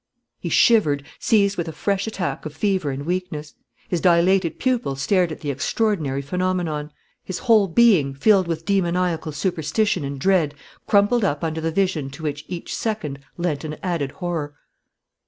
[0.39, 3.53] He shivered, seized with a fresh attack of fever and weakness.
[3.87, 6.91] His dilated pupils stared at the extraordinary phenomenon.
[7.23, 10.55] His whole being, filled with demoniacal superstition and dread,
[10.87, 14.55] crumpled up under the vision to which each second lent an added horror.